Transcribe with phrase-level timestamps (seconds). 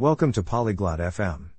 [0.00, 1.49] Welcome to Polyglot FM.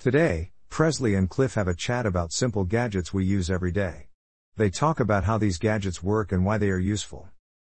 [0.00, 4.08] Today, Presley and Cliff have a chat about simple gadgets we use every day.
[4.56, 7.28] They talk about how these gadgets work and why they are useful.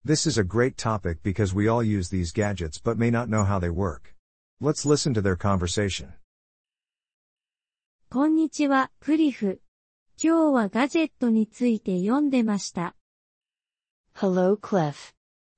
[0.04, 3.44] This is a great topic because we all use these gadgets but may not know
[3.44, 4.16] how they work.
[4.60, 6.12] Let's listen to their conversation.
[8.10, 9.62] こんにちは、クリフ。
[10.20, 12.96] 今日はガジェットについて読んでました。
[14.16, 15.14] Hello Cliff.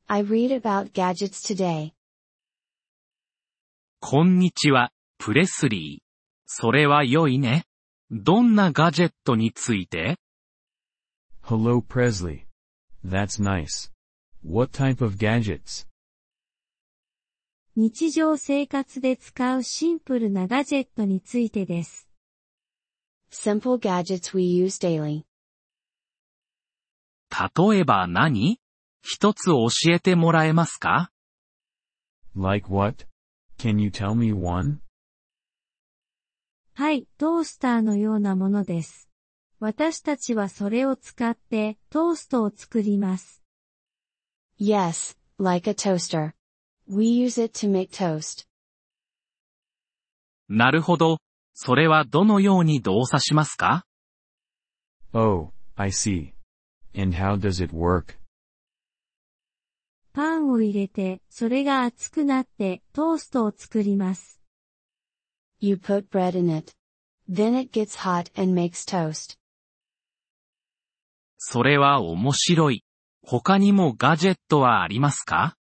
[0.09, 1.95] I read about gadgets today.
[4.05, 6.03] こんにちは、プレスリー。
[6.45, 7.67] それは良いね。
[8.11, 10.17] どんなガジェットについて
[11.41, 12.47] Hello Presley.
[13.07, 13.93] That's nice.
[14.45, 15.87] What type of gadgets?
[17.77, 22.09] 日常生活で使うシンプルなガジェットについてです。
[23.31, 25.23] Simple gadgets we use daily.
[27.31, 28.59] 例えば何
[29.01, 31.13] 一つ教えてもらえますか
[32.35, 33.12] Like what?
[33.63, 34.81] Can you tell me one?
[36.75, 39.09] はい、トースターのようなものです。
[39.61, 43.41] 私たちはそれを使ってトーストを作ります。
[44.59, 46.33] Yes, like a toaster.
[46.89, 48.49] We use it to make toast.
[50.49, 51.19] なるほど。
[51.55, 53.87] それはどのように動作しますか
[55.15, 56.33] Oh, I see.
[57.01, 58.19] And how does it work?
[60.13, 64.41] パンを入れて、それが熱くなってトーストを作ります。
[65.61, 66.73] You put bread in it.
[67.31, 69.39] Then it gets hot and makes toast.
[71.39, 72.85] それは面白い。
[73.23, 75.57] 他にもガジェットはありますか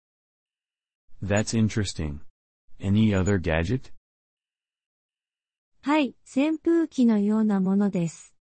[1.23, 2.21] ？That's interesting.
[2.81, 3.93] Any other gadget?
[5.83, 8.35] はい、扇風機のようなものです。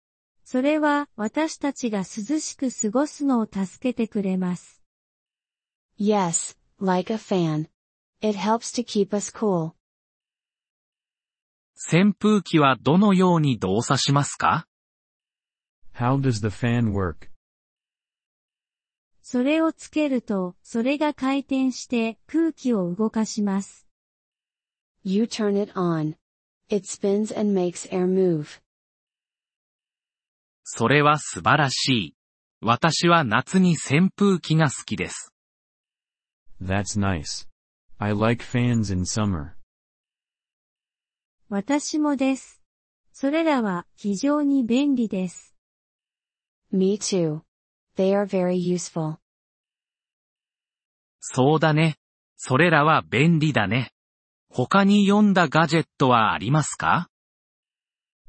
[0.44, 4.86] それは私たちが涼しく過ごすのを助けてくれます。
[5.98, 7.69] Yes, like a fan.
[8.20, 9.72] It helps to keep us cool.
[11.75, 14.67] 扇風機はどのように動作しますか
[15.94, 17.30] How does the fan work?
[19.23, 23.86] それをつけると、それが回転して空気を動かします。
[25.02, 26.17] You turn it on.
[26.68, 28.61] It spins and makes air move.
[30.64, 32.17] それは素晴らしい。
[32.61, 35.33] 私は夏に扇風機が好きです。
[36.61, 37.46] That's nice.
[37.98, 39.56] I like fans in summer.
[41.48, 42.62] 私もです。
[43.12, 45.55] それらは非常に便利です。
[46.72, 47.42] Me too.
[47.96, 49.16] They are very useful.
[51.20, 51.96] そうだね。
[52.36, 53.90] それらは便利だね。
[54.48, 57.08] 他に読んだガジェットはありますか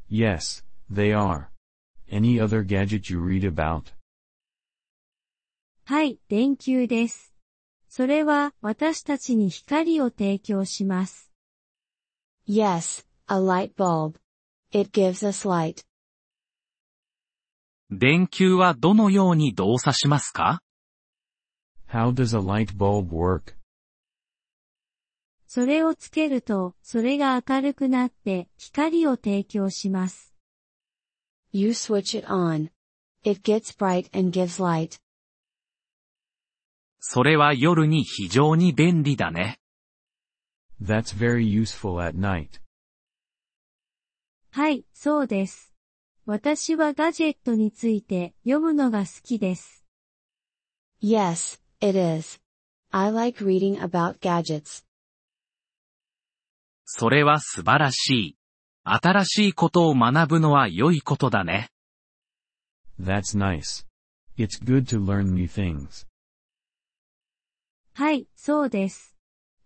[0.09, 1.47] Yes, they are.
[2.09, 3.93] Any other gadget you read about?
[5.85, 7.36] はい、電球です。
[7.89, 11.31] それは私たちに光を提供します。
[12.47, 14.19] Yes, a light bulb.
[14.71, 15.85] It gives us light.
[17.89, 20.61] 電球はどのように動作しますか
[21.89, 23.55] How does a light bulb work?
[25.47, 30.35] それをつけると、それが明るくなって光を提供します。
[31.53, 32.69] You switch it on.
[33.23, 34.99] It gets bright and gives light.
[36.99, 39.59] それは夜に非常に便利だね。
[40.81, 42.61] That's very useful at night.
[44.51, 45.73] はい、そうです。
[46.25, 49.85] 私はガジェットについて読むのが好きです。
[51.01, 52.39] Yes, it is.
[52.91, 54.83] I like reading about gadgets.
[56.85, 58.37] それは素晴らしい。
[58.83, 61.69] 新しいことを学ぶのは良いことだね。
[62.99, 63.85] That's nice.
[64.37, 66.06] It's good to learn new things.
[67.97, 69.17] はい、そうです。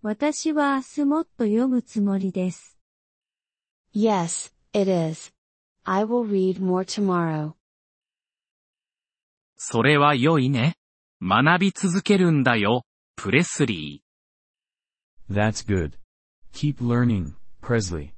[0.01, 2.79] 私は明日もっと読むつもりです。
[3.93, 5.33] Yes, it is.
[5.83, 7.55] I will read more tomorrow.
[9.57, 10.75] それは良いね。
[11.21, 12.85] 学び続けるんだよ、
[13.17, 15.35] プレスリー。
[15.35, 15.99] That's good.
[16.53, 18.11] Keep learning, Presley.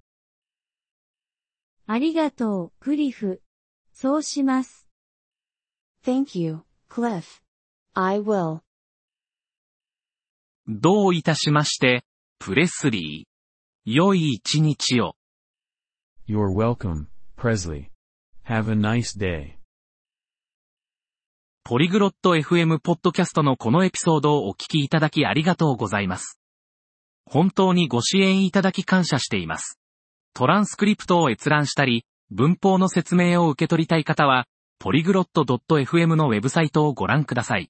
[1.88, 3.42] ありがとう、クリフ。
[3.94, 4.88] そうします。
[6.06, 7.42] Thank you, Cliff.
[7.96, 8.62] I will.
[10.68, 12.06] どういたしまして、
[12.40, 13.92] プレスリー。
[13.92, 15.16] 良い一日を。
[16.26, 17.08] You're welcome,
[17.38, 17.88] Presley.
[18.48, 19.56] Have a nice day.
[21.66, 26.40] ポリグロット FM ポッドキャストのこのエピソードをお聞きいただきありがとうございます。
[27.26, 29.80] 本当にご支援いただき感謝しています。
[30.34, 34.48] トランスクリプトを閲覧したり、文法の説明を受け取りたい方は、
[34.80, 37.70] ポリグロット .fm のウェブサイトをご覧ください。